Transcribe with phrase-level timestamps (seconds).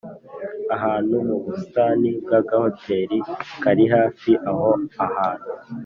[0.75, 3.19] ahantu mubustani bwagahoteri
[3.61, 4.69] kari hafi aho
[5.05, 5.49] ahantu